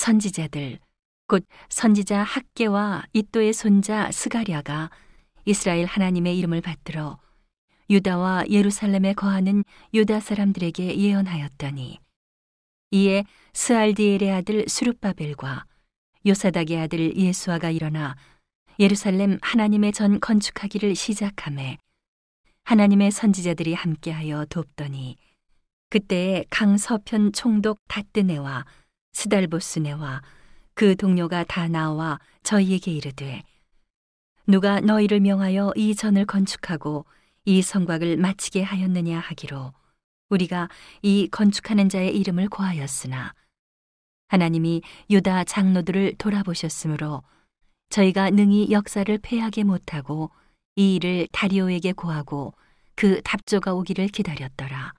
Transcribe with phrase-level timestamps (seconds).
[0.00, 0.78] 선지자들
[1.28, 4.90] 곧 선지자 학계와 이또의 손자 스가랴가
[5.44, 7.18] 이스라엘 하나님의 이름을 받들어
[7.90, 12.00] 유다와 예루살렘에 거하는 유다 사람들에게 예언하였더니
[12.92, 15.66] 이에 스알디엘의 아들 수룹바벨과
[16.26, 18.16] 요사닥의 아들 예수아가 일어나
[18.78, 21.76] 예루살렘 하나님의 전 건축하기를 시작함에
[22.64, 25.18] 하나님의 선지자들이 함께하여 돕더니
[25.90, 28.64] 그때에 강 서편 총독 다뜨네와
[29.12, 30.22] 스달보스네와
[30.74, 33.42] 그 동료가 다 나와 저희에게 이르되
[34.46, 37.06] 누가 너희를 명하여 이 전을 건축하고
[37.44, 39.72] 이 성곽을 마치게 하였느냐 하기로
[40.28, 40.68] 우리가
[41.02, 43.34] 이 건축하는 자의 이름을 고하였으나
[44.28, 47.22] 하나님이 유다 장로들을 돌아보셨으므로
[47.90, 50.30] 저희가 능히 역사를 패하게 못하고
[50.76, 52.54] 이 일을 다리오에게 고하고
[52.94, 54.94] 그 답조가 오기를 기다렸더라.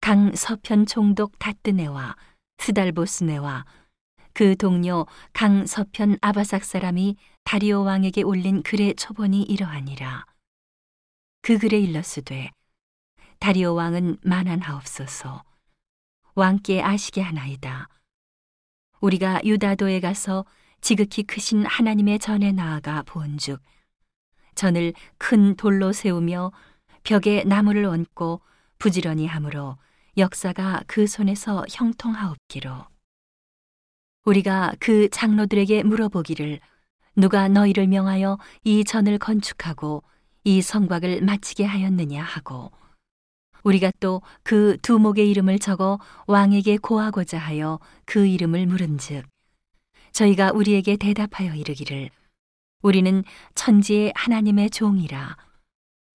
[0.00, 2.16] 강 서편 총독 다뜨네와
[2.60, 3.64] 스달보스네와
[4.32, 10.26] 그 동료 강 서편 아바삭 사람이 다리오 왕에게 올린 글의 초본이 이러하니라.
[11.42, 12.50] 그 글에 일렀으되
[13.38, 15.42] 다리오 왕은 만한하옵소서
[16.34, 17.88] 왕께 아시게 하나이다.
[19.00, 20.44] 우리가 유다도에 가서
[20.82, 23.60] 지극히 크신 하나님의 전에 나아가 본즉
[24.54, 26.52] 전을 큰 돌로 세우며
[27.02, 28.42] 벽에 나무를 얹고
[28.78, 29.78] 부지런히 함으로
[30.20, 32.86] 역사가 그 손에서 형통하옵기로.
[34.24, 36.60] 우리가 그 장로들에게 물어보기를
[37.16, 40.02] 누가 너희를 명하여 이 전을 건축하고
[40.44, 42.70] 이 성곽을 마치게 하였느냐 하고
[43.64, 49.26] 우리가 또 그 두 목의 이름을 적어 왕에게 고하고자 하여 그 이름을 물은즉
[50.12, 52.10] 저희가 우리에게 대답하여 이르기를
[52.82, 53.22] 우리는
[53.54, 55.36] 천지의 하나님의 종이라.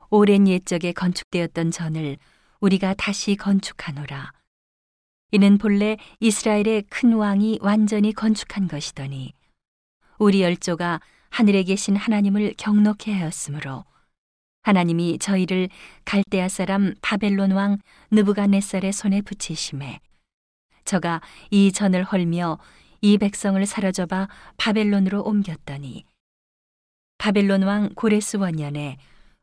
[0.09, 2.17] 오랜 옛적에 건축되었던 전을
[2.66, 4.31] 우리가 다시 건축하노라.
[5.31, 9.33] 이는 본래 이스라엘의 큰 왕이 완전히 건축한 것이더니
[10.17, 10.99] 우리 열조가
[11.30, 13.86] 하늘에 계신 하나님을 경록해 하였으므로
[14.64, 15.70] 하나님이 저희를
[16.05, 17.77] 갈대아 사람 바벨론 왕
[18.09, 19.99] 느부갓네살의 손에 붙이심에
[20.86, 21.21] 저가
[21.52, 22.58] 이 전을 헐며
[23.02, 24.27] 이 백성을 사로잡아
[24.58, 26.05] 바벨론으로 옮겼더니
[27.20, 28.98] 바벨론 왕 고레스 원년에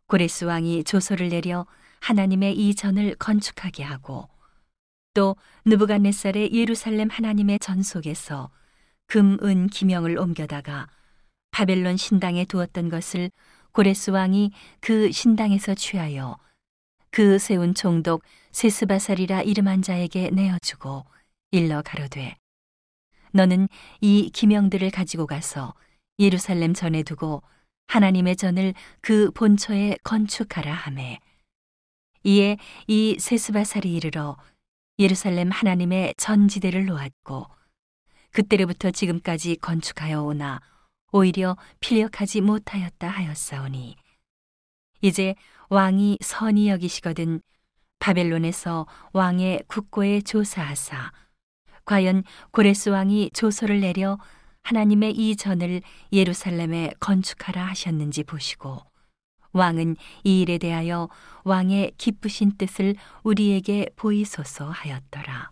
[0.08, 1.66] 고레스 왕이 조서를 내려
[2.02, 4.28] 하나님의 이 전을 건축하게 하고
[5.14, 8.50] 또 느부갓네살의 예루살렘 하나님의 전 속에서
[9.06, 10.88] 금, 은, 기명을 옮겨다가
[11.52, 13.30] 바벨론 신당에 두었던 것을
[13.72, 16.38] 고레스 왕이 그 신당에서 취하여
[17.10, 21.04] 그 세운 총독 세스바살이라 이름한 자에게 내어주고
[21.52, 22.36] 일러 가로되
[23.32, 23.68] 너는
[24.00, 25.74] 이 기명들을 가지고 가서
[26.18, 27.42] 예루살렘 전에 두고
[27.86, 31.20] 하나님의 전을 그 본처에 건축하라 하매
[32.24, 32.56] 이에
[32.86, 34.36] 이 세스바살이 이르러
[34.98, 37.46] 예루살렘 하나님의 전지대를 놓았고
[38.30, 40.60] 그때로부터 지금까지 건축하여 오나
[41.12, 43.96] 오히려 필력하지 못하였다 하였사오니
[45.02, 45.34] 이제
[45.68, 47.40] 왕이 선이 여기시거든
[47.98, 51.12] 바벨론에서 왕의 국고에 조사하사
[51.84, 54.18] 과연 고레스 왕이 조서를 내려
[54.62, 55.82] 하나님의 이 전을
[56.12, 58.80] 예루살렘에 건축하라 하셨는지 보시고
[59.52, 61.08] 왕은 이 일에 대하여
[61.44, 65.51] 왕의 기쁘신 뜻을 우리에게 보이소서 하였더라.